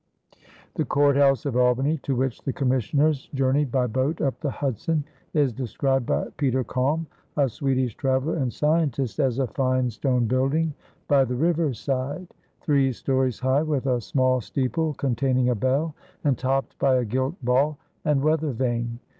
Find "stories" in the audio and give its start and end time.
12.91-13.41